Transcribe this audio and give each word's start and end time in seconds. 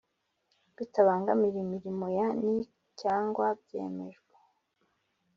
Bitabangamiye 0.75 1.57
imirimo 1.65 2.05
ya 2.17 2.27
nic 2.43 2.69
kandi 3.01 3.41
byemejwe 3.63 4.33